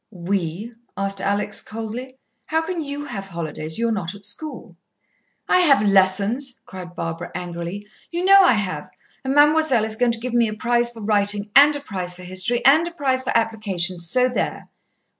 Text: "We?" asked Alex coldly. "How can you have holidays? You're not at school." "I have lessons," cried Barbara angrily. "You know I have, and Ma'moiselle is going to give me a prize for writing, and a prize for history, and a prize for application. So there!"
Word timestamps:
"We?" 0.09 0.73
asked 0.97 1.21
Alex 1.21 1.61
coldly. 1.61 2.17
"How 2.47 2.63
can 2.63 2.83
you 2.83 3.05
have 3.05 3.25
holidays? 3.25 3.77
You're 3.77 3.91
not 3.91 4.15
at 4.15 4.25
school." 4.25 4.75
"I 5.47 5.59
have 5.59 5.87
lessons," 5.87 6.59
cried 6.65 6.95
Barbara 6.95 7.29
angrily. 7.35 7.85
"You 8.09 8.25
know 8.25 8.43
I 8.43 8.53
have, 8.53 8.89
and 9.23 9.35
Ma'moiselle 9.35 9.85
is 9.85 9.95
going 9.95 10.13
to 10.13 10.19
give 10.19 10.33
me 10.33 10.47
a 10.47 10.55
prize 10.55 10.89
for 10.89 11.01
writing, 11.03 11.51
and 11.55 11.75
a 11.75 11.81
prize 11.81 12.15
for 12.15 12.23
history, 12.23 12.65
and 12.65 12.87
a 12.87 12.91
prize 12.91 13.21
for 13.21 13.37
application. 13.37 13.99
So 13.99 14.27
there!" 14.27 14.69